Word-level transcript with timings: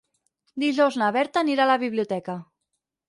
Dijous 0.63 0.97
na 1.01 1.09
Berta 1.17 1.43
anirà 1.45 1.67
a 1.67 1.71
la 1.73 1.77
biblioteca. 1.85 2.39